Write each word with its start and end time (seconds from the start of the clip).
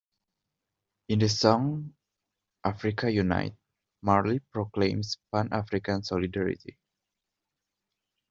In 1.09 1.19
the 1.19 1.29
song 1.29 1.93
"Africa 2.63 3.11
Unite", 3.11 3.53
Marley 4.01 4.39
proclaims 4.51 5.19
Pan-African 5.31 6.01
solidarity. 6.01 6.79